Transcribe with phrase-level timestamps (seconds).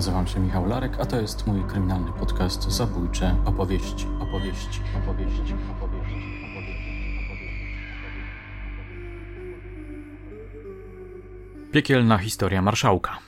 [0.00, 6.14] Nazywam się Michał Larek, a to jest mój kryminalny podcast Zabójcze opowieści, opowieści, opowieści, opowieści,
[11.72, 13.18] Piekielna historia marszałka.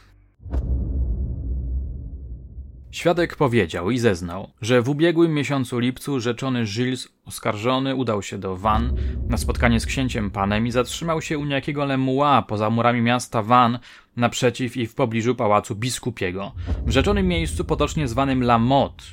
[2.90, 8.56] Świadek powiedział i zeznał, że w ubiegłym miesiącu lipcu rzeczony Gilles oskarżony udał się do
[8.56, 8.96] Van
[9.28, 13.78] na spotkanie z księciem panem i zatrzymał się u niejakiego Lemuła poza murami miasta Van
[14.16, 16.52] naprzeciw i w pobliżu pałacu biskupiego,
[16.86, 19.04] w rzeczonym miejscu potocznie zwanym La Motte,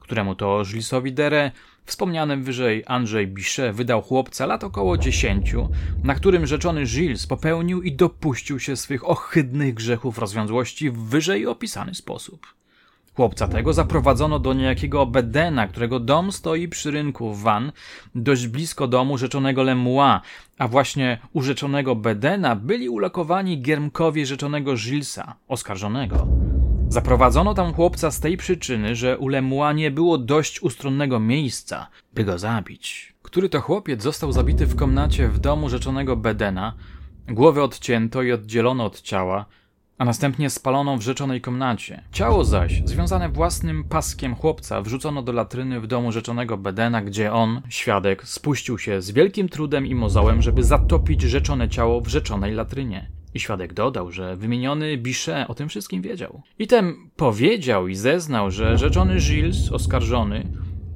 [0.00, 1.50] któremu to Gillesowi Dere
[1.84, 5.68] Wspomnianym wyżej Andrzej Bichet wydał chłopca lat około dziesięciu,
[6.04, 11.94] na którym rzeczony Gilles popełnił i dopuścił się swych ohydnych grzechów rozwiązłości w wyżej opisany
[11.94, 12.46] sposób.
[13.16, 17.72] Chłopca tego zaprowadzono do niejakiego Bedena, którego dom stoi przy rynku Van,
[18.14, 20.20] dość blisko domu rzeczonego Lemois,
[20.58, 26.26] a właśnie u rzeczonego Bedena byli ulokowani giermkowie rzeczonego Gillesa, oskarżonego.
[26.88, 32.24] Zaprowadzono tam chłopca z tej przyczyny, że u Lemois nie było dość ustronnego miejsca, by
[32.24, 33.14] go zabić.
[33.22, 36.74] Który to chłopiec został zabity w komnacie w domu rzeczonego Bedena,
[37.28, 39.46] głowę odcięto i oddzielono od ciała,
[39.98, 42.02] a następnie spaloną w rzeczonej komnacie.
[42.12, 47.62] Ciało zaś, związane własnym paskiem chłopca, wrzucono do latryny w domu rzeczonego Bedena, gdzie on,
[47.68, 53.08] świadek, spuścił się z wielkim trudem i mozołem, żeby zatopić rzeczone ciało w rzeczonej latrynie.
[53.34, 56.42] I świadek dodał, że wymieniony Bichet o tym wszystkim wiedział.
[56.58, 60.46] I tem powiedział i zeznał, że rzeczony Gilles, oskarżony,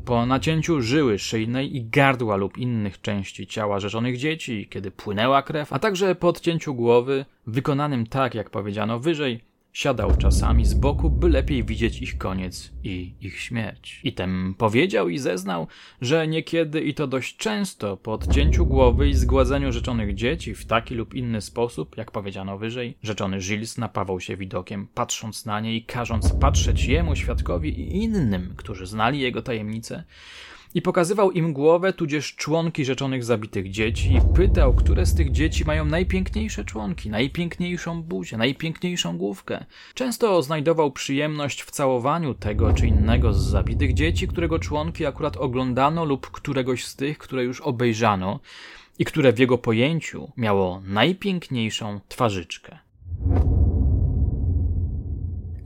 [0.06, 5.72] po nacięciu żyły szyjnej i gardła lub innych części ciała rzeczonych dzieci, kiedy płynęła krew,
[5.72, 9.40] a także po odcięciu głowy, wykonanym tak jak powiedziano wyżej,
[9.76, 14.00] Siadał czasami z boku, by lepiej widzieć ich koniec i ich śmierć.
[14.04, 15.66] I tem powiedział i zeznał,
[16.00, 20.94] że niekiedy i to dość często po odcięciu głowy i zgładzeniu rzeczonych dzieci w taki
[20.94, 25.84] lub inny sposób, jak powiedziano wyżej, rzeczony Gilles napawał się widokiem, patrząc na nie i
[25.84, 30.04] każąc patrzeć jemu, świadkowi i innym, którzy znali jego tajemnice,
[30.76, 35.64] i pokazywał im głowę, tudzież członki rzeczonych zabitych dzieci i pytał, które z tych dzieci
[35.64, 39.64] mają najpiękniejsze członki, najpiękniejszą buzię, najpiękniejszą główkę.
[39.94, 46.04] Często znajdował przyjemność w całowaniu tego czy innego z zabitych dzieci, którego członki akurat oglądano
[46.04, 48.40] lub któregoś z tych, które już obejrzano
[48.98, 52.85] i które w jego pojęciu miało najpiękniejszą twarzyczkę.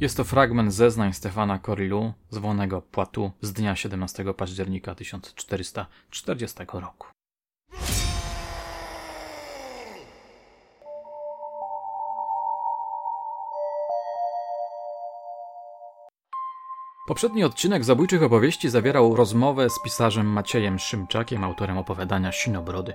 [0.00, 7.06] Jest to fragment zeznań Stefana Corilu, zwanego Poitou z dnia 17 października 1440 roku.
[17.09, 22.94] Poprzedni odcinek Zabójczych Opowieści zawierał rozmowę z pisarzem Maciejem Szymczakiem, autorem opowiadania Sinobrody,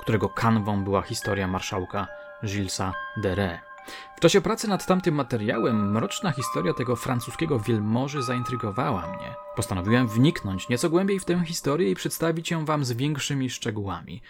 [0.00, 2.08] którego kanwą była historia marszałka
[2.44, 3.73] Gillesa de Ré.
[4.16, 9.34] W czasie pracy nad tamtym materiałem mroczna historia tego francuskiego wielmoży zaintrygowała mnie.
[9.56, 14.22] Postanowiłem wniknąć nieco głębiej w tę historię i przedstawić ją wam z większymi szczegółami.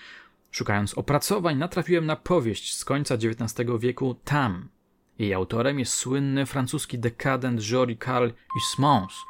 [0.50, 4.68] Szukając opracowań, natrafiłem na powieść z końca XIX wieku Tam.
[5.18, 9.14] Jej autorem jest słynny francuski dekadent Jory Carl Huysmans–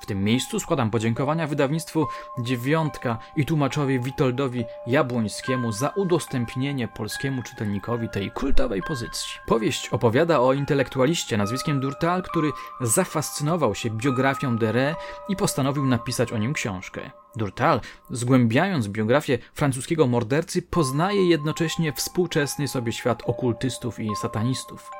[0.00, 2.06] w tym miejscu składam podziękowania wydawnictwu
[2.38, 9.30] Dziewiątka i tłumaczowi Witoldowi Jabłońskiemu za udostępnienie polskiemu czytelnikowi tej kultowej pozycji.
[9.46, 12.50] Powieść opowiada o intelektualiście nazwiskiem Durtal, który
[12.80, 14.94] zafascynował się biografią Dere
[15.28, 17.10] i postanowił napisać o nim książkę.
[17.36, 17.80] Durtal,
[18.10, 24.90] zgłębiając biografię francuskiego mordercy, poznaje jednocześnie współczesny sobie świat okultystów i satanistów.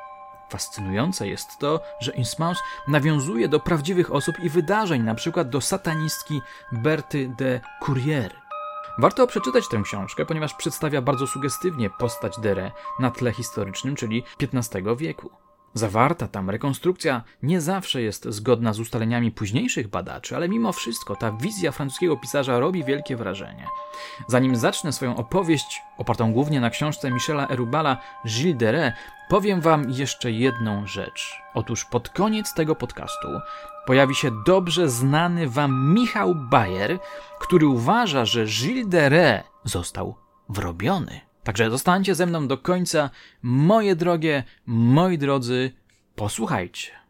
[0.51, 5.45] Fascynujące jest to, że Innsmouth nawiązuje do prawdziwych osób i wydarzeń, np.
[5.45, 6.41] do satanistki
[6.71, 8.35] Berty de Courrier.
[8.97, 14.95] Warto przeczytać tę książkę, ponieważ przedstawia bardzo sugestywnie postać Dere na tle historycznym, czyli XV
[14.97, 15.31] wieku.
[15.73, 21.31] Zawarta tam rekonstrukcja nie zawsze jest zgodna z ustaleniami późniejszych badaczy, ale mimo wszystko ta
[21.31, 23.67] wizja francuskiego pisarza robi wielkie wrażenie.
[24.27, 27.97] Zanim zacznę swoją opowieść, opartą głównie na książce Michela Erubala
[28.27, 28.91] Gilles de Ré,
[29.29, 31.41] powiem wam jeszcze jedną rzecz.
[31.53, 33.27] Otóż pod koniec tego podcastu
[33.85, 36.99] pojawi się dobrze znany wam Michał Bayer,
[37.39, 40.15] który uważa, że Gilles de Ré został
[40.49, 41.30] wrobiony.
[41.43, 43.09] Także zostańcie ze mną do końca,
[43.41, 45.71] moje drogie, moi drodzy,
[46.15, 47.01] posłuchajcie.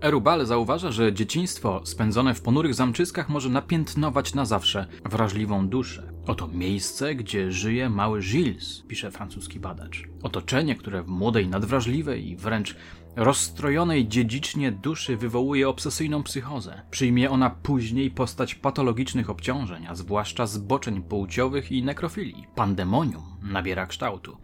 [0.00, 6.12] Erubal zauważa, że dzieciństwo spędzone w ponurych zamczyskach może napiętnować na zawsze wrażliwą duszę.
[6.26, 10.02] Oto miejsce, gdzie żyje mały Gilles, pisze francuski badacz.
[10.22, 12.76] Otoczenie, które w młodej, nadwrażliwej i wręcz
[13.16, 16.82] rozstrojonej dziedzicznie duszy wywołuje obsesyjną psychozę.
[16.90, 22.46] Przyjmie ona później postać patologicznych obciążeń, a zwłaszcza zboczeń płciowych i nekrofilii.
[22.54, 24.36] Pandemonium nabiera kształtu.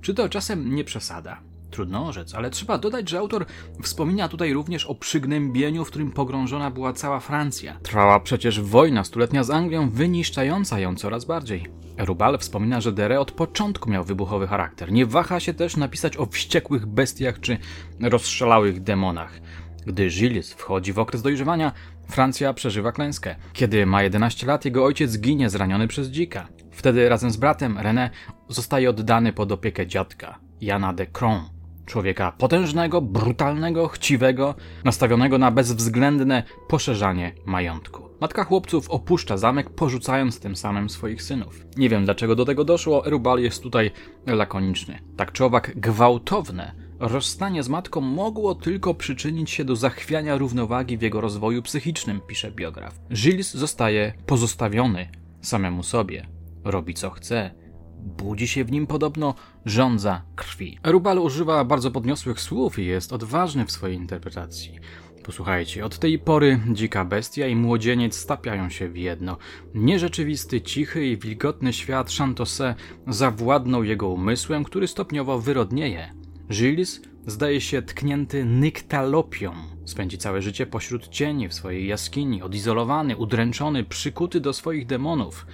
[0.00, 1.40] Czy to czasem nie przesada?
[1.70, 3.46] Trudno orzec, ale trzeba dodać, że autor
[3.82, 7.78] wspomina tutaj również o przygnębieniu, w którym pogrążona była cała Francja.
[7.82, 11.87] Trwała przecież wojna stuletnia z Anglią, wyniszczająca ją coraz bardziej.
[11.98, 14.92] Rubal wspomina, że Dere od początku miał wybuchowy charakter.
[14.92, 17.58] Nie waha się też napisać o wściekłych bestiach czy
[18.00, 19.40] rozszalałych demonach.
[19.86, 21.72] Gdy Gilles wchodzi w okres dojrzewania,
[22.08, 23.36] Francja przeżywa klęskę.
[23.52, 26.48] Kiedy ma 11 lat, jego ojciec ginie zraniony przez dzika.
[26.72, 28.10] Wtedy razem z bratem René
[28.48, 31.57] zostaje oddany pod opiekę dziadka, Jana de Cron,
[31.88, 34.54] człowieka potężnego, brutalnego, chciwego,
[34.84, 38.08] nastawionego na bezwzględne poszerzanie majątku.
[38.20, 41.66] Matka chłopców opuszcza zamek, porzucając tym samym swoich synów.
[41.76, 43.90] Nie wiem dlaczego do tego doszło, Rubal jest tutaj
[44.26, 44.98] lakoniczny.
[45.16, 51.02] Tak czy owak gwałtowne rozstanie z matką mogło tylko przyczynić się do zachwiania równowagi w
[51.02, 53.00] jego rozwoju psychicznym, pisze biograf.
[53.12, 55.08] Gilles zostaje pozostawiony
[55.42, 56.26] samemu sobie.
[56.64, 57.50] Robi co chce,
[57.98, 59.34] budzi się w nim podobno
[59.64, 60.78] żądza krwi.
[60.84, 64.78] Rubal używa bardzo podniosłych słów i jest odważny w swojej interpretacji.
[65.24, 69.36] Posłuchajcie, od tej pory dzika bestia i młodzieniec stapiają się w jedno.
[69.74, 72.74] Nierzeczywisty, cichy i wilgotny świat Chantose
[73.06, 76.14] zawładnął jego umysłem, który stopniowo wyrodnieje.
[76.50, 79.52] Gilles zdaje się tknięty nyktalopią.
[79.84, 85.46] Spędzi całe życie pośród cieni w swojej jaskini, odizolowany, udręczony, przykuty do swoich demonów.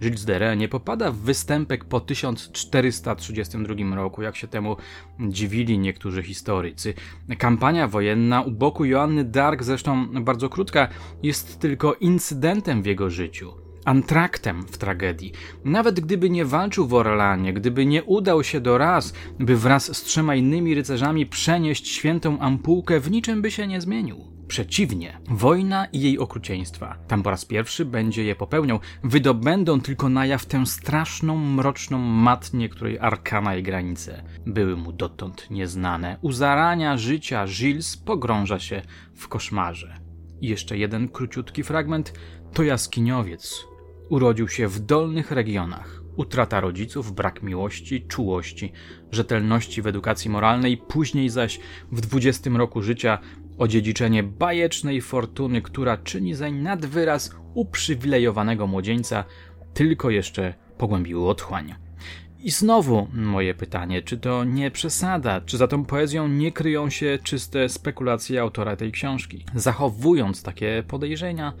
[0.00, 4.76] Gilles de nie popada w występek po 1432 roku, jak się temu
[5.20, 6.94] dziwili niektórzy historycy.
[7.38, 10.88] Kampania wojenna u boku Joanny d'Arc, zresztą bardzo krótka,
[11.22, 15.32] jest tylko incydentem w jego życiu antraktem w tragedii.
[15.64, 20.02] Nawet gdyby nie walczył w Orlanie, gdyby nie udał się do raz, by wraz z
[20.02, 24.34] trzema innymi rycerzami przenieść świętą ampułkę, w niczym by się nie zmienił.
[24.48, 30.26] Przeciwnie, wojna i jej okrucieństwa, tam po raz pierwszy będzie je popełniał, wydobędą tylko na
[30.26, 36.18] jaw tę straszną, mroczną matnię, której arkana i granice były mu dotąd nieznane.
[36.22, 38.82] U zarania życia Gilles pogrąża się
[39.14, 39.94] w koszmarze.
[40.40, 42.12] I jeszcze jeden króciutki fragment
[42.52, 43.64] to jaskiniowiec.
[44.08, 46.02] Urodził się w dolnych regionach.
[46.16, 48.72] Utrata rodziców, brak miłości, czułości,
[49.10, 51.60] rzetelności w edukacji moralnej, później zaś
[51.92, 53.18] w dwudziestym roku życia
[53.58, 59.24] odziedziczenie bajecznej fortuny, która czyni zań nad wyraz uprzywilejowanego młodzieńca,
[59.74, 61.74] tylko jeszcze pogłębiły otchłań.
[62.38, 67.18] I znowu moje pytanie, czy to nie przesada, czy za tą poezją nie kryją się
[67.22, 69.44] czyste spekulacje autora tej książki?
[69.54, 71.52] Zachowując takie podejrzenia,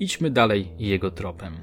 [0.00, 1.54] idźmy dalej jego tropem.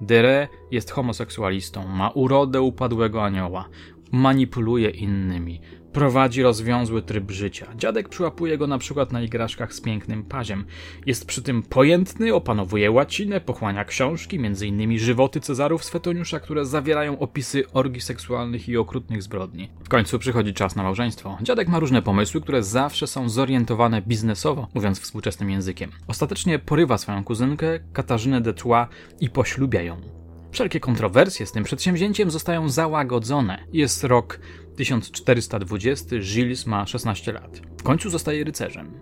[0.00, 3.68] Dere jest homoseksualistą, ma urodę upadłego anioła,
[4.14, 5.60] manipuluje innymi,
[5.94, 7.66] Prowadzi rozwiązły tryb życia.
[7.76, 10.64] Dziadek przyłapuje go na przykład na igraszkach z pięknym paziem.
[11.06, 14.98] Jest przy tym pojętny, opanowuje łacinę, pochłania książki, m.in.
[14.98, 19.68] Żywoty Cezarów Swetoniusza, które zawierają opisy orgii seksualnych i okrutnych zbrodni.
[19.84, 21.38] W końcu przychodzi czas na małżeństwo.
[21.42, 25.90] Dziadek ma różne pomysły, które zawsze są zorientowane biznesowo, mówiąc współczesnym językiem.
[26.06, 28.88] Ostatecznie porywa swoją kuzynkę, Katarzynę de Troyes
[29.20, 30.23] i poślubia ją.
[30.54, 33.64] Wszelkie kontrowersje z tym przedsięwzięciem zostają załagodzone.
[33.72, 34.40] Jest rok
[34.76, 37.60] 1420, Gilles ma 16 lat.
[37.78, 39.00] W końcu zostaje rycerzem.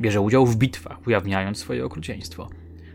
[0.00, 2.48] Bierze udział w bitwach, ujawniając swoje okrucieństwo.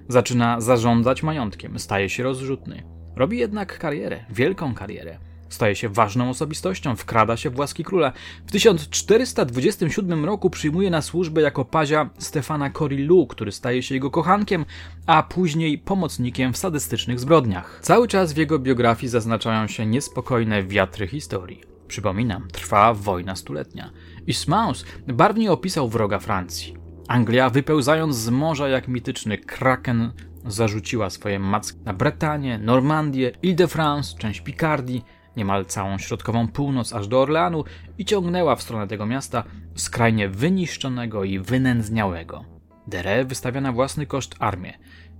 [0.07, 2.83] Zaczyna zarządzać majątkiem, staje się rozrzutny.
[3.15, 5.17] Robi jednak karierę, wielką karierę.
[5.49, 8.11] Staje się ważną osobistością, wkrada się w łaski króla.
[8.47, 14.65] W 1427 roku przyjmuje na służbę jako pazia Stefana Corillu, który staje się jego kochankiem,
[15.05, 17.79] a później pomocnikiem w sadystycznych zbrodniach.
[17.81, 21.61] Cały czas w jego biografii zaznaczają się niespokojne wiatry historii.
[21.87, 23.91] Przypominam, trwa wojna stuletnia.
[24.27, 26.75] Ismaus barwnie opisał wroga Francji.
[27.07, 30.11] Anglia, wypełzając z morza jak mityczny kraken,
[30.45, 35.03] zarzuciła swoje macki na Bretanię, Normandię, Ile-de-France, część Picardii,
[35.37, 37.63] niemal całą środkową północ aż do Orleanu
[37.97, 39.43] i ciągnęła w stronę tego miasta
[39.75, 42.45] skrajnie wyniszczonego i wynędzniałego.
[42.87, 44.73] Dere wystawia na własny koszt armię.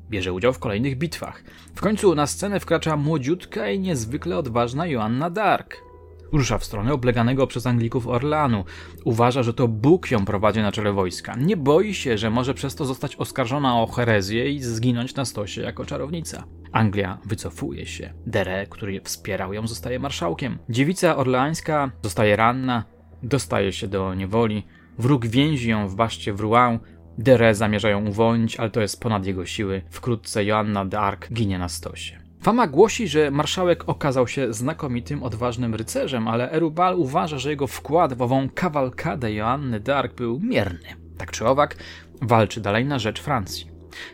[0.10, 1.44] Bierze udział w kolejnych bitwach.
[1.76, 5.89] W końcu na scenę wkracza młodziutka i niezwykle odważna Joanna d'Arc.
[6.32, 8.64] Rusza w stronę obleganego przez Anglików Orlanu.
[9.06, 11.36] Uważa, że to Bóg ją prowadzi na czele wojska.
[11.36, 15.62] Nie boi się, że może przez to zostać oskarżona o herezję i zginąć na stosie
[15.62, 16.44] jako czarownica.
[16.72, 18.14] Anglia wycofuje się.
[18.26, 20.58] Dere, który wspierał ją, zostaje marszałkiem.
[20.70, 22.84] Dziewica orleańska zostaje ranna,
[23.24, 24.64] dostaje się do niewoli.
[24.98, 26.80] Wróg więzi ją w baszcie w Rouen.
[27.18, 29.82] Dere zamierza ją uwolnić, ale to jest ponad jego siły.
[29.90, 32.19] Wkrótce Joanna d'Arc ginie na stosie.
[32.42, 38.14] Fama głosi, że marszałek okazał się znakomitym, odważnym rycerzem, ale Erubal uważa, że jego wkład
[38.14, 40.96] w ową kawalkadę Joanny d'Arc był mierny.
[41.18, 41.78] Tak czy owak,
[42.22, 43.72] walczy dalej na rzecz Francji.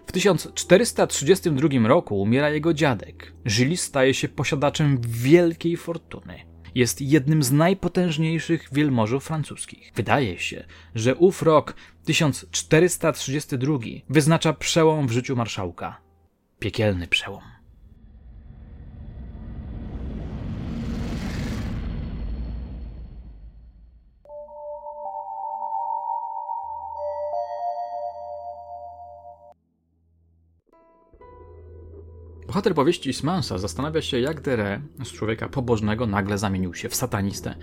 [0.07, 3.33] W 1432 roku umiera jego dziadek.
[3.47, 6.39] Gilles staje się posiadaczem wielkiej fortuny.
[6.75, 9.91] Jest jednym z najpotężniejszych wielmożów francuskich.
[9.95, 10.65] Wydaje się,
[10.95, 13.77] że ów rok 1432
[14.09, 16.01] wyznacza przełom w życiu marszałka.
[16.59, 17.54] Piekielny przełom.
[32.55, 37.55] Bohater powieści Ismansa zastanawia się, jak Dere z człowieka pobożnego nagle zamienił się w satanistę,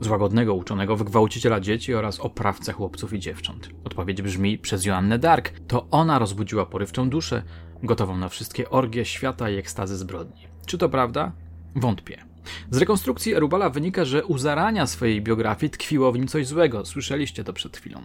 [0.00, 3.70] złagodnego uczonego wygwałciciela dzieci oraz oprawcę chłopców i dziewcząt.
[3.84, 5.52] Odpowiedź brzmi przez Joannę Dark.
[5.68, 7.42] To ona rozbudziła porywczą duszę,
[7.82, 10.46] gotową na wszystkie orgie świata i ekstazy zbrodni.
[10.66, 11.32] Czy to prawda?
[11.76, 12.24] Wątpię.
[12.70, 16.84] Z rekonstrukcji Erubala wynika, że u zarania swojej biografii tkwiło w nim coś złego.
[16.84, 18.00] Słyszeliście to przed chwilą.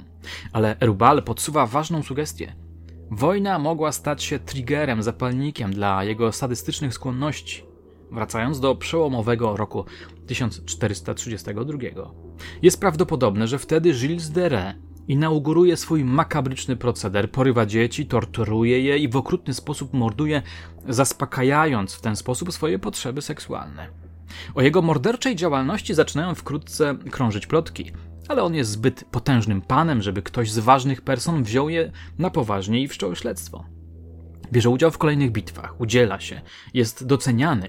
[0.54, 2.65] Ale Erubal podsuwa ważną sugestię.
[3.12, 7.64] Wojna mogła stać się triggerem, zapalnikiem dla jego sadystycznych skłonności.
[8.12, 9.86] Wracając do przełomowego roku
[10.28, 11.78] 1432.
[12.62, 14.76] Jest prawdopodobne, że wtedy Gilles de Rais
[15.08, 20.42] inauguruje swój makabryczny proceder, porywa dzieci, torturuje je i w okrutny sposób morduje,
[20.88, 23.88] zaspokajając w ten sposób swoje potrzeby seksualne.
[24.56, 27.92] O jego morderczej działalności zaczynają wkrótce krążyć plotki–
[28.28, 32.82] ale on jest zbyt potężnym panem, żeby ktoś z ważnych person wziął je na poważnie
[32.82, 33.66] i wszczął śledztwo.
[34.52, 36.42] Bierze udział w kolejnych bitwach, udziela się,
[36.74, 37.68] jest doceniany.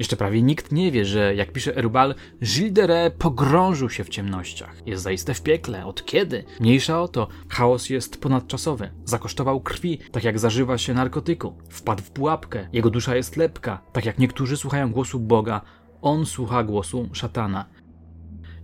[0.00, 4.86] Jeszcze prawie nikt nie wie, że, jak pisze Erubal, Gilles de pogrążył się w ciemnościach.
[4.86, 5.86] Jest zaiste w piekle.
[5.86, 6.44] Od kiedy?
[6.60, 7.28] Mniejsza o to.
[7.48, 8.90] Chaos jest ponadczasowy.
[9.04, 11.58] Zakosztował krwi, tak jak zażywa się narkotyku.
[11.70, 12.68] Wpadł w pułapkę.
[12.72, 13.82] Jego dusza jest lepka.
[13.92, 15.60] Tak jak niektórzy słuchają głosu Boga,
[16.02, 17.64] on słucha głosu szatana.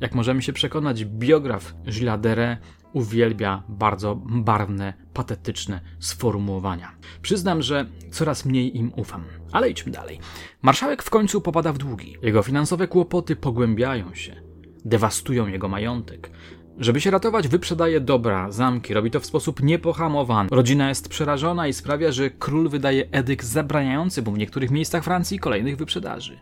[0.01, 2.59] Jak możemy się przekonać, biograf Gilles
[2.93, 6.93] uwielbia bardzo barwne, patetyczne sformułowania.
[7.23, 9.25] Przyznam, że coraz mniej im ufam.
[9.53, 10.19] Ale idźmy dalej.
[10.63, 12.17] Marszałek w końcu popada w długi.
[12.23, 14.37] Jego finansowe kłopoty pogłębiają się.
[14.85, 16.31] Dewastują jego majątek.
[16.79, 20.49] Żeby się ratować, wyprzedaje dobra, zamki, robi to w sposób niepohamowany.
[20.53, 25.39] Rodzina jest przerażona i sprawia, że król wydaje edykt zabraniający mu w niektórych miejscach Francji
[25.39, 26.39] kolejnych wyprzedaży.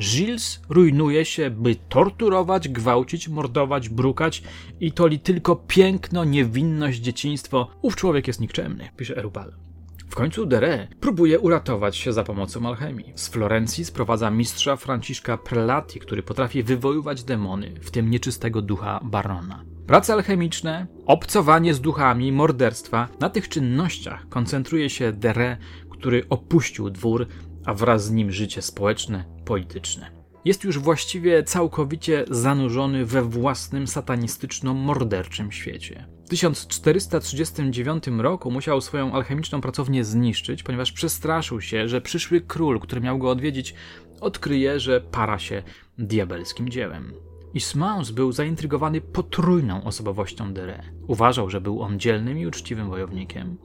[0.00, 4.42] Gilles rujnuje się, by torturować, gwałcić, mordować, brukać
[4.80, 7.68] i to li tylko piękno, niewinność, dzieciństwo.
[7.82, 9.52] Ów człowiek jest nikczemny, pisze Erubal.
[10.08, 13.12] W końcu Dere próbuje uratować się za pomocą alchemii.
[13.14, 19.64] Z Florencji sprowadza mistrza Franciszka Prelati, który potrafi wywoływać demony, w tym nieczystego ducha barona.
[19.86, 23.08] Prace alchemiczne, obcowanie z duchami, morderstwa.
[23.20, 25.56] Na tych czynnościach koncentruje się Dere,
[25.90, 27.26] który opuścił dwór,
[27.68, 30.10] a wraz z nim życie społeczne, polityczne.
[30.44, 36.06] Jest już właściwie całkowicie zanurzony we własnym satanistyczno-morderczym świecie.
[36.24, 43.00] W 1439 roku musiał swoją alchemiczną pracownię zniszczyć, ponieważ przestraszył się, że przyszły król, który
[43.00, 43.74] miał go odwiedzić,
[44.20, 45.62] odkryje, że para się
[45.98, 47.12] diabelskim dziełem.
[47.54, 50.82] Ismaus był zaintrygowany potrójną osobowością Dere.
[51.06, 53.56] Uważał, że był on dzielnym i uczciwym wojownikiem,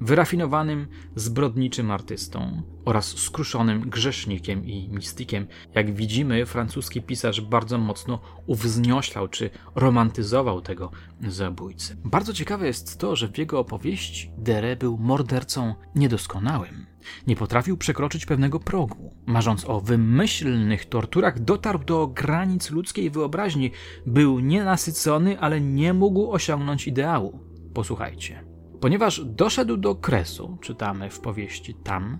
[0.00, 5.46] wyrafinowanym, zbrodniczym artystą oraz skruszonym grzesznikiem i mistykiem.
[5.74, 10.90] Jak widzimy, francuski pisarz bardzo mocno uwznioślał czy romantyzował tego
[11.28, 11.96] zabójcę.
[12.04, 16.86] Bardzo ciekawe jest to, że w jego opowieści Dere był mordercą niedoskonałym.
[17.26, 19.14] Nie potrafił przekroczyć pewnego progu.
[19.26, 23.70] Marząc o wymyślnych torturach, dotarł do granic ludzkiej wyobraźni.
[24.06, 27.40] Był nienasycony, ale nie mógł osiągnąć ideału.
[27.74, 28.47] Posłuchajcie.
[28.80, 32.18] Ponieważ doszedł do kresu, czytamy w powieści tam,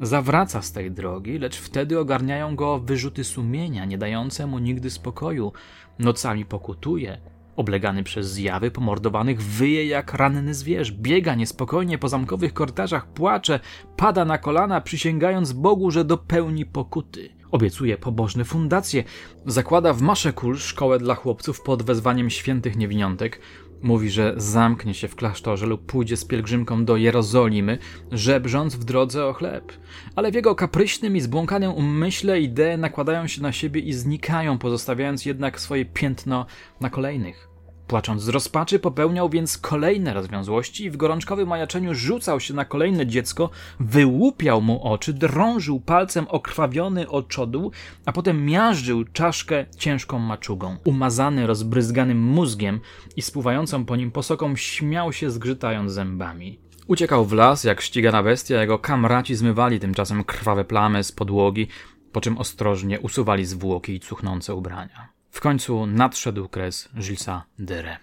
[0.00, 5.52] zawraca z tej drogi, lecz wtedy ogarniają go wyrzuty sumienia, nie dające mu nigdy spokoju.
[5.98, 7.20] Nocami pokutuje,
[7.56, 13.60] Oblegany przez zjawy pomordowanych wyje jak ranny zwierz, biega niespokojnie po zamkowych korytarzach, płacze,
[13.96, 17.28] pada na kolana, przysięgając Bogu, że dopełni pokuty.
[17.50, 19.04] Obiecuje pobożne fundacje,
[19.46, 23.40] zakłada w Maszekul szkołę dla chłopców pod wezwaniem świętych niewiniątek,
[23.84, 27.78] Mówi, że zamknie się w klasztorze lub pójdzie z pielgrzymką do Jerozolimy,
[28.12, 29.72] żebrząc w drodze o chleb.
[30.16, 35.26] Ale w jego kapryśnym i zbłąkanym umyśle idee nakładają się na siebie i znikają, pozostawiając
[35.26, 36.46] jednak swoje piętno
[36.80, 37.53] na kolejnych.
[37.86, 43.06] Płacząc z rozpaczy, popełniał więc kolejne rozwiązłości i w gorączkowym majaczeniu rzucał się na kolejne
[43.06, 43.50] dziecko,
[43.80, 47.72] wyłupiał mu oczy, drążył palcem okrwawiony oczodół,
[48.06, 50.76] a potem miażdżył czaszkę ciężką maczugą.
[50.84, 52.80] Umazany rozbryzganym mózgiem
[53.16, 56.58] i spływającą po nim posoką śmiał się zgrzytając zębami.
[56.86, 61.68] Uciekał w las jak ścigana bestia, jego kamraci zmywali tymczasem krwawe plamy z podłogi,
[62.12, 65.13] po czym ostrożnie usuwali zwłoki i cuchnące ubrania.
[65.34, 67.96] W końcu nadszedł kres Gillesa Dere.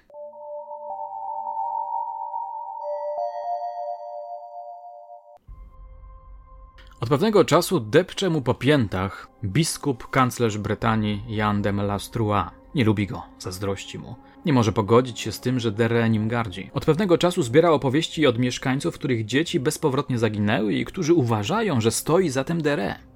[7.01, 12.45] Od pewnego czasu depcze mu po piętach biskup kanclerz Brytanii Jan de Melastrois.
[12.75, 14.15] Nie lubi go, zazdrości mu.
[14.45, 16.69] Nie może pogodzić się z tym, że Dere nim gardzi.
[16.73, 21.91] Od pewnego czasu zbiera opowieści od mieszkańców, których dzieci bezpowrotnie zaginęły i którzy uważają, że
[21.91, 23.10] stoi za tym Dere.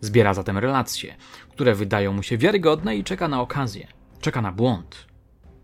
[0.00, 1.16] Zbiera zatem relacje,
[1.50, 3.86] które wydają mu się wiarygodne i czeka na okazję.
[4.20, 5.06] Czeka na błąd.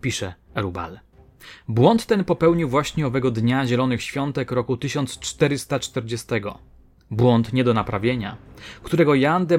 [0.00, 1.00] Pisze Erubal.
[1.68, 6.26] Błąd ten popełnił właśnie owego dnia Zielonych Świątek roku 1440.
[7.10, 8.36] Błąd nie do naprawienia,
[8.82, 9.58] którego Jan de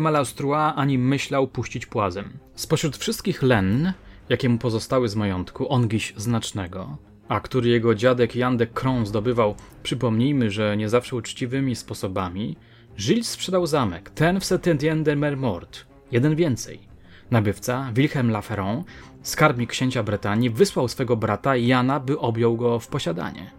[0.75, 2.37] ani myślał puścić płazem.
[2.55, 3.93] Spośród wszystkich len,
[4.29, 8.67] jakie mu pozostały z majątku, ongiś znacznego, a który jego dziadek Jan de
[9.03, 12.57] zdobywał, przypomnijmy, że nie zawsze uczciwymi sposobami,
[12.97, 16.79] Gilles sprzedał zamek, ten w Setentien de Mermort, jeden więcej.
[17.31, 18.83] Nabywca, Wilhelm Laferron,
[19.21, 23.51] skarbnik księcia Bretanii, wysłał swego brata Jana, by objął go w posiadanie.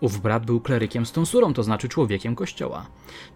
[0.00, 2.86] Ów brat był klerykiem z tonsurą, to znaczy człowiekiem kościoła.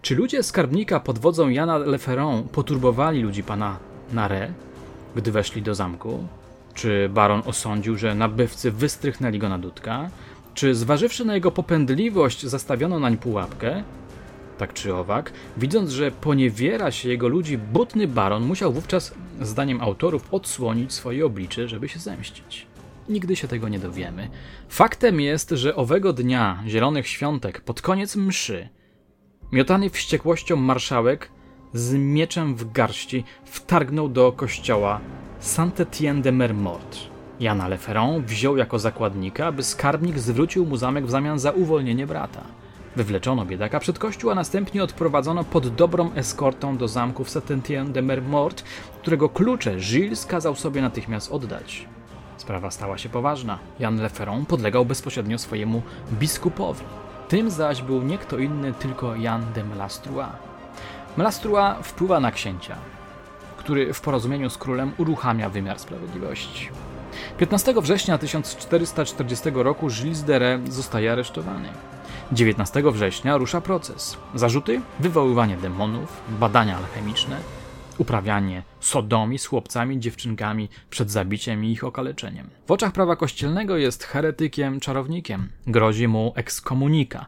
[0.01, 3.77] Czy ludzie skarbnika pod wodzą Jana Leferon poturbowali ludzi pana
[4.13, 4.53] Nare,
[5.15, 6.27] gdy weszli do zamku?
[6.73, 10.09] Czy baron osądził, że nabywcy wystrychnęli go na dudka?
[10.53, 13.83] Czy zważywszy na jego popędliwość, zastawiono nań pułapkę?
[14.59, 20.33] Tak czy owak, widząc, że poniewiera się jego ludzi, butny baron musiał wówczas, zdaniem autorów,
[20.33, 22.67] odsłonić swoje oblicze, żeby się zemścić.
[23.09, 24.29] Nigdy się tego nie dowiemy.
[24.69, 28.69] Faktem jest, że owego dnia Zielonych Świątek, pod koniec mszy,
[29.51, 31.31] miotany wściekłością marszałek
[31.73, 35.01] z mieczem w garści wtargnął do kościoła
[35.41, 36.97] Saint-Étienne de Mermort.
[37.39, 42.59] Jana Leferon wziął jako zakładnika, aby skarbnik zwrócił mu zamek w zamian za uwolnienie brata.
[42.99, 48.01] Wywleczono biedaka przed kościół, a następnie odprowadzono pod dobrą eskortą do zamku w Saint-Étienne de
[48.01, 48.63] Mermort,
[49.01, 51.85] którego klucze Gilles kazał sobie natychmiast oddać.
[52.37, 53.59] Sprawa stała się poważna.
[53.79, 55.81] Jan Leferon podlegał bezpośrednio swojemu
[56.13, 56.85] biskupowi.
[57.27, 60.29] Tym zaś był nie kto inny, tylko Jan de Melastrois.
[61.17, 62.75] Melastrois wpływa na księcia,
[63.57, 66.69] który w porozumieniu z królem uruchamia wymiar sprawiedliwości.
[67.37, 71.69] 15 września 1440 roku Gilles de zostaje aresztowany.
[72.31, 74.17] 19 września rusza proces.
[74.35, 77.37] Zarzuty: wywoływanie demonów, badania alchemiczne,
[77.97, 82.49] uprawianie sodomii z chłopcami, dziewczynkami przed zabiciem i ich okaleczeniem.
[82.67, 85.49] W oczach prawa kościelnego jest heretykiem, czarownikiem.
[85.67, 87.25] Grozi mu ekskomunika.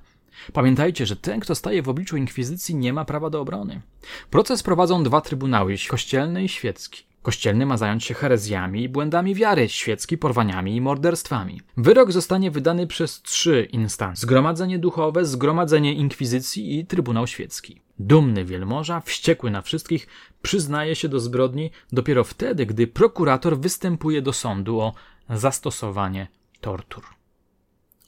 [0.54, 3.82] Pamiętajcie, że ten, kto staje w obliczu inkwizycji, nie ma prawa do obrony.
[4.30, 7.11] Proces prowadzą dwa trybunały, kościelny i świecki.
[7.22, 11.62] Kościelny ma zająć się herezjami i błędami wiary, świecki porwaniami i morderstwami.
[11.78, 17.82] Wyrok zostanie wydany przez trzy instancje: Zgromadzenie Duchowe, Zgromadzenie Inkwizycji i Trybunał Świecki.
[18.00, 20.08] Dumny wielmoża, wściekły na wszystkich,
[20.42, 24.94] przyznaje się do zbrodni dopiero wtedy, gdy prokurator występuje do sądu o
[25.30, 26.28] zastosowanie
[26.62, 27.04] tortur.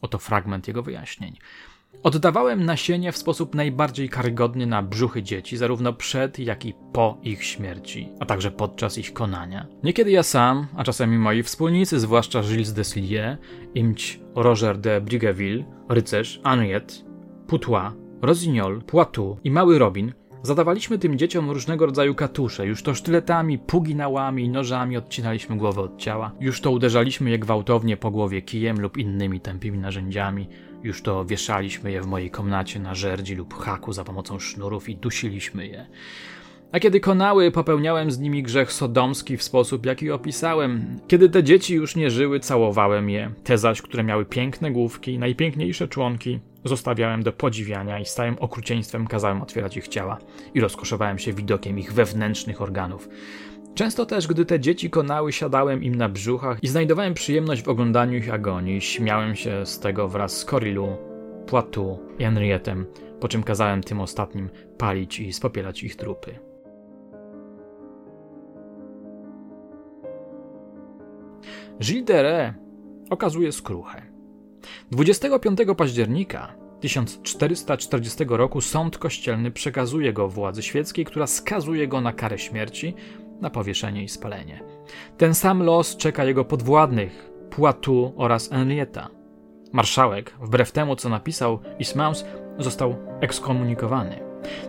[0.02, 1.38] Oto fragment jego wyjaśnień.
[2.04, 7.44] Oddawałem nasienie w sposób najbardziej karygodny na brzuchy dzieci, zarówno przed, jak i po ich
[7.44, 9.68] śmierci, a także podczas ich konania.
[9.84, 13.38] Niekiedy ja sam, a czasami moi wspólnicy, zwłaszcza Gilles de Slier,
[13.76, 16.94] imć Roger de Brigueville, rycerz, Henriette,
[17.48, 22.66] Putois, Rosignol, Poitou i mały Robin, zadawaliśmy tym dzieciom różnego rodzaju katusze.
[22.66, 26.32] Już to sztyletami, puginałami i nożami odcinaliśmy głowę od ciała.
[26.40, 30.48] Już to uderzaliśmy je gwałtownie po głowie kijem lub innymi tępimi narzędziami.
[30.84, 34.96] Już to wieszaliśmy je w mojej komnacie na żerdzi lub haku za pomocą sznurów i
[34.96, 35.86] dusiliśmy je.
[36.72, 41.00] A kiedy konały, popełniałem z nimi grzech sodomski w sposób, jaki opisałem.
[41.08, 43.32] Kiedy te dzieci już nie żyły, całowałem je.
[43.44, 49.42] Te zaś, które miały piękne główki, najpiękniejsze członki, zostawiałem do podziwiania i stałym okrucieństwem kazałem
[49.42, 50.18] otwierać ich ciała
[50.54, 53.10] i rozkoszowałem się widokiem ich wewnętrznych organów.
[53.76, 58.18] Często też, gdy te dzieci konały, siadałem im na brzuchach i znajdowałem przyjemność w oglądaniu
[58.18, 58.82] ich agonii.
[58.82, 60.98] Śmiałem się z tego wraz z Corilu,
[61.48, 62.86] Poitou i Henrietem,
[63.20, 66.40] po czym kazałem tym ostatnim palić i spopielać ich trupy.
[71.82, 72.54] Gilles
[73.10, 74.02] okazuje skruchę.
[74.92, 82.40] 25 października 1440 roku sąd kościelny przekazuje go władzy świeckiej, która skazuje go na karę
[82.40, 82.94] śmierci,
[83.44, 84.64] na powieszenie i spalenie.
[85.18, 89.10] Ten sam los czeka jego podwładnych, Poitou oraz Henrietta.
[89.74, 92.26] Marszałek, wbrew temu co napisał Ismaus,
[92.60, 94.20] został ekskomunikowany.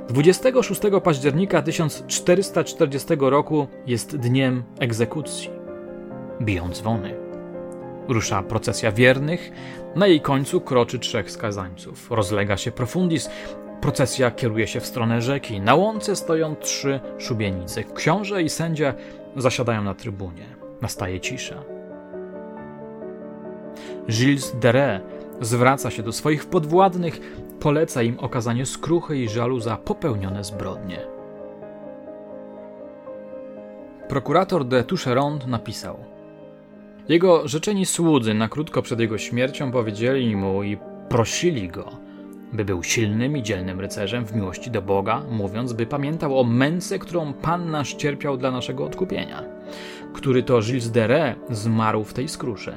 [0.08, 5.50] 26 października 1440 roku jest dniem egzekucji.
[6.42, 7.14] Biją dzwony.
[8.08, 9.50] Rusza procesja wiernych,
[9.96, 12.10] na jej końcu kroczy trzech skazańców.
[12.10, 13.30] Rozlega się profundis,
[13.84, 15.60] procesja kieruje się w stronę rzeki.
[15.60, 17.84] Na łące stoją trzy szubienice.
[17.84, 18.94] Książę i sędzia
[19.36, 20.46] zasiadają na trybunie.
[20.82, 21.62] Nastaje cisza.
[24.10, 25.00] Gilles de
[25.40, 27.20] zwraca się do swoich podwładnych,
[27.60, 30.98] poleca im okazanie skruchy i żalu za popełnione zbrodnie.
[34.08, 35.96] Prokurator de Toucheronde napisał–
[37.08, 42.03] jego rzeczeni słudzy na krótko przed jego śmiercią powiedzieli mu i prosili go,
[42.54, 46.98] by był silnym i dzielnym rycerzem w miłości do Boga, mówiąc, by pamiętał o męce,
[46.98, 49.42] którą Pan nasz cierpiał dla naszego odkupienia,
[50.12, 52.76] który to Gilles de Ré zmarł w tej skrusze.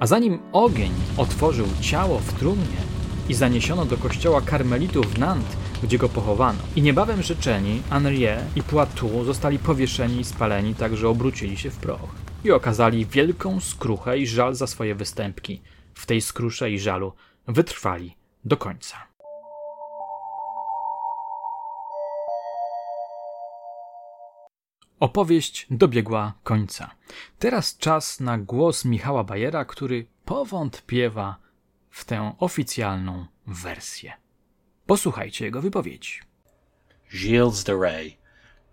[0.00, 2.80] A zanim ogień otworzył ciało w trumnie
[3.28, 6.58] i zaniesiono do kościoła karmelitów w Nantes, gdzie go pochowano.
[6.76, 11.76] I niebawem życzeni Henriet i Poitou zostali powieszeni i spaleni, tak że obrócili się w
[11.76, 15.62] proch i okazali wielką skruchę i żal za swoje występki.
[15.94, 17.12] W tej skrusze i żalu
[17.48, 19.15] wytrwali do końca.
[25.00, 26.90] Opowieść dobiegła końca.
[27.38, 31.36] Teraz czas na głos Michała Bajera, który powątpiewa
[31.90, 34.12] w tę oficjalną wersję.
[34.86, 36.20] Posłuchajcie jego wypowiedzi.
[37.12, 38.12] Gilles de Rais,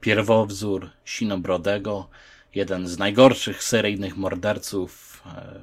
[0.01, 2.09] pierwowzór Sinobrodego,
[2.55, 5.59] jeden z najgorszych seryjnych morderców e,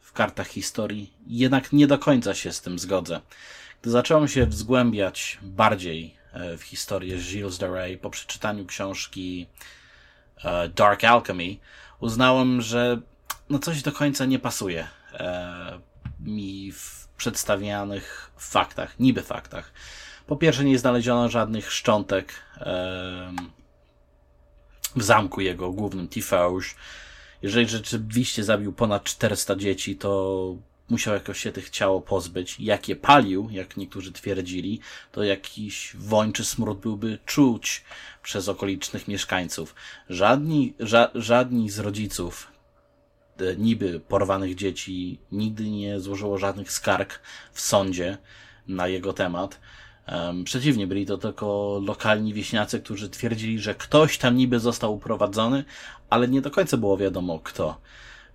[0.00, 3.20] w kartach historii, jednak nie do końca się z tym zgodzę.
[3.82, 9.46] Gdy zacząłem się wzgłębiać bardziej e, w historię Gilles de Rais po przeczytaniu książki
[10.74, 11.56] Dark Alchemy,
[12.00, 13.00] uznałem, że
[13.50, 14.88] no coś do końca nie pasuje
[16.20, 19.72] mi w przedstawianych faktach, niby faktach.
[20.26, 22.32] Po pierwsze, nie znaleziono żadnych szczątek
[24.96, 26.66] w zamku jego głównym, Tifauge.
[27.42, 30.54] Jeżeli rzeczywiście zabił ponad 400 dzieci, to
[30.90, 32.56] musiał jakoś się tych ciało pozbyć.
[32.60, 34.80] Jak je palił, jak niektórzy twierdzili,
[35.12, 37.84] to jakiś woń czy smród byłby czuć
[38.22, 39.74] przez okolicznych mieszkańców.
[40.08, 42.52] Żadni, ża, żadni z rodziców
[43.40, 47.20] e, niby porwanych dzieci nigdy nie złożyło żadnych skarg
[47.52, 48.18] w sądzie
[48.66, 49.60] na jego temat.
[50.44, 55.64] Przeciwnie, byli to tylko lokalni wieśniacy, którzy twierdzili, że ktoś tam niby został uprowadzony,
[56.10, 57.80] ale nie do końca było wiadomo kto.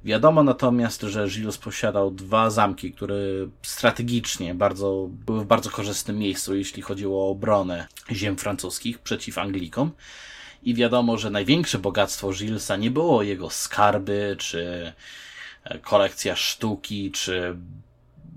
[0.03, 3.15] Wiadomo natomiast, że Gilles posiadał dwa zamki, które
[3.62, 9.91] strategicznie bardzo, były w bardzo korzystnym miejscu, jeśli chodziło o obronę ziem francuskich przeciw Anglikom.
[10.63, 14.93] I wiadomo, że największe bogactwo Gillesa nie było jego skarby, czy
[15.81, 17.55] kolekcja sztuki, czy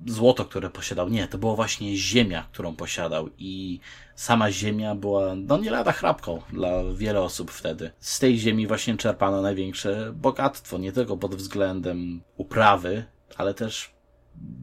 [0.06, 1.08] złoto, które posiadał.
[1.08, 3.80] Nie, to była właśnie ziemia, którą posiadał i
[4.14, 7.90] sama ziemia była, no nie lada chrapką dla wielu osób wtedy.
[8.00, 13.04] Z tej ziemi właśnie czerpano największe bogactwo, nie tylko pod względem uprawy,
[13.36, 13.90] ale też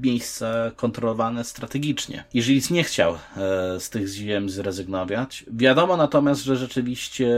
[0.02, 2.24] miejsca kontrolowane strategicznie.
[2.34, 3.18] Jeżeli nie chciał e,
[3.80, 7.36] z tych ziem zrezygnować, wiadomo natomiast, że rzeczywiście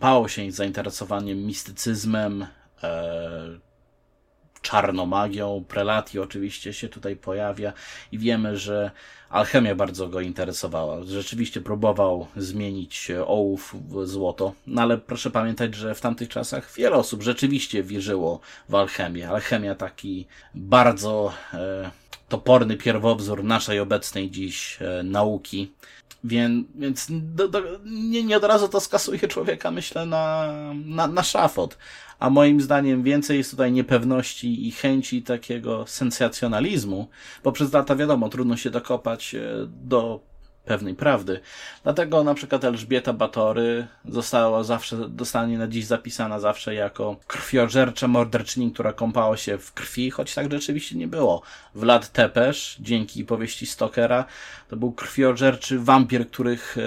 [0.00, 2.46] pało się zainteresowaniem mistycyzmem,
[2.82, 3.69] e,
[4.62, 7.72] czarnomagią, prelati oczywiście się tutaj pojawia
[8.12, 8.90] i wiemy, że
[9.30, 11.04] alchemia bardzo go interesowała.
[11.04, 16.96] Rzeczywiście próbował zmienić ołów w złoto, no ale proszę pamiętać, że w tamtych czasach wiele
[16.96, 19.28] osób rzeczywiście wierzyło w alchemię.
[19.28, 21.90] Alchemia taki bardzo e,
[22.30, 25.72] toporny pierwowzór naszej obecnej dziś e, nauki.
[26.24, 30.52] Więc, więc do, do, nie, nie od razu to skasuje człowieka, myślę, na,
[30.84, 31.76] na, na szafot
[32.20, 37.08] a moim zdaniem więcej jest tutaj niepewności i chęci takiego sensacjonalizmu,
[37.44, 40.20] bo przez lata wiadomo, trudno się dokopać e, do
[40.64, 41.40] pewnej prawdy.
[41.82, 48.72] Dlatego na przykład Elżbieta Batory została zawsze, dostanie na dziś zapisana zawsze jako krwiożercza morderczyni,
[48.72, 51.42] która kąpała się w krwi, choć tak rzeczywiście nie było.
[51.74, 54.24] Vlad Tepesz, dzięki powieści Stokera,
[54.68, 56.80] to był krwiożerczy wampir, których, e,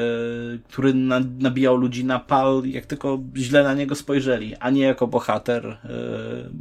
[0.69, 0.93] który
[1.39, 5.77] nabijał ludzi na pal, jak tylko źle na niego spojrzeli, a nie jako bohater e,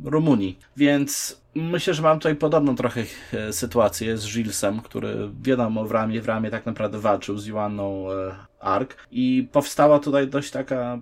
[0.04, 0.58] Rumunii.
[0.76, 6.22] Więc Myślę, że mam tutaj podobną trochę e, sytuację z Gillesem, który wiadomo w ramię
[6.22, 10.98] w ramię tak naprawdę walczył z Joanną e, Ark i powstała tutaj dość taka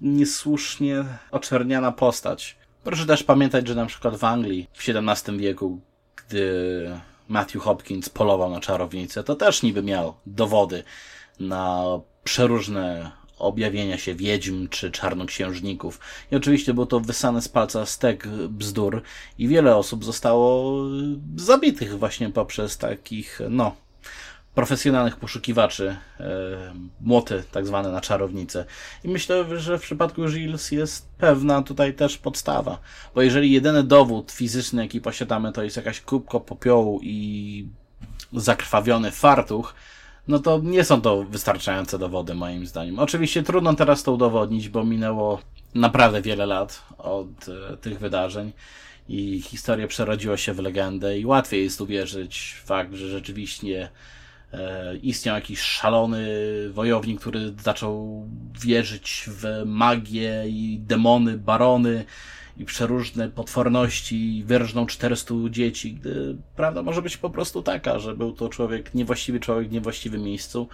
[0.00, 2.56] niesłusznie oczerniana postać.
[2.84, 5.80] Proszę też pamiętać, że na przykład w Anglii w XVII wieku,
[6.16, 6.90] gdy
[7.28, 10.84] Matthew Hopkins polował na czarownicę, to też niby miał dowody
[11.40, 11.84] na
[12.24, 16.00] przeróżne objawienia się wiedźm czy czarnoksiężników.
[16.32, 19.02] I oczywiście było to wysane z palca stek bzdur
[19.38, 20.80] i wiele osób zostało
[21.36, 23.76] zabitych właśnie poprzez takich, no,
[24.54, 26.26] profesjonalnych poszukiwaczy, e,
[27.00, 28.64] młoty tak zwane na czarownicę.
[29.04, 32.78] I myślę, że w przypadku Gilles jest pewna tutaj też podstawa,
[33.14, 37.68] bo jeżeli jedyny dowód fizyczny, jaki posiadamy, to jest jakaś kubka popiołu i
[38.32, 39.74] zakrwawiony fartuch,
[40.28, 42.98] no to nie są to wystarczające dowody moim zdaniem.
[42.98, 45.40] Oczywiście trudno teraz to udowodnić, bo minęło
[45.74, 48.52] naprawdę wiele lat od e, tych wydarzeń
[49.08, 53.88] i historia przerodziła się w legendę i łatwiej jest uwierzyć w fakt, że rzeczywiście
[54.52, 56.28] e, istniał jakiś szalony
[56.70, 58.24] wojownik, który zaczął
[58.60, 62.04] wierzyć w magię i demony, barony
[62.56, 68.32] i przeróżne potworności wyrżną 400 dzieci, gdy prawda może być po prostu taka, że był
[68.32, 70.68] to człowiek, niewłaściwy człowiek w niewłaściwym miejscu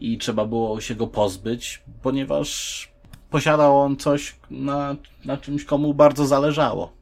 [0.00, 2.88] i trzeba było się go pozbyć, ponieważ
[3.30, 6.92] posiadał on coś, na, na czymś komu bardzo zależało.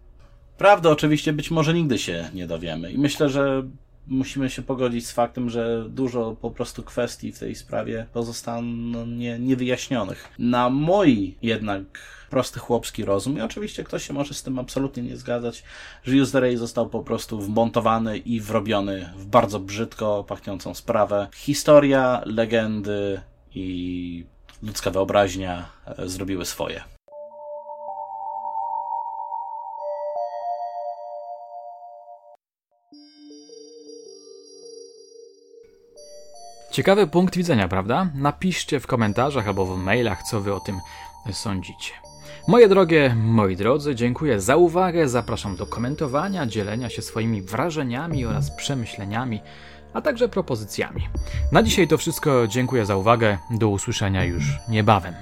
[0.58, 3.62] Prawda oczywiście być może nigdy się nie dowiemy i myślę, że
[4.06, 9.38] musimy się pogodzić z faktem, że dużo po prostu kwestii w tej sprawie pozostaną nie,
[9.38, 10.28] niewyjaśnionych.
[10.38, 11.84] Na mój jednak
[12.30, 15.64] prosty chłopski rozum i oczywiście ktoś się może z tym absolutnie nie zgadzać,
[16.04, 21.28] że Use Ray został po prostu wmontowany i wrobiony w bardzo brzydko pachniącą sprawę.
[21.34, 23.20] Historia, legendy
[23.54, 24.26] i
[24.62, 26.84] ludzka wyobraźnia e, zrobiły swoje.
[36.70, 38.10] Ciekawy punkt widzenia, prawda?
[38.14, 40.80] Napiszcie w komentarzach albo w mailach, co wy o tym
[41.32, 42.09] sądzicie.
[42.48, 45.08] Moje drogie, moi drodzy, dziękuję za uwagę.
[45.08, 49.40] Zapraszam do komentowania, dzielenia się swoimi wrażeniami oraz przemyśleniami,
[49.92, 51.08] a także propozycjami.
[51.52, 52.46] Na dzisiaj to wszystko.
[52.46, 53.38] Dziękuję za uwagę.
[53.50, 55.14] Do usłyszenia już niebawem.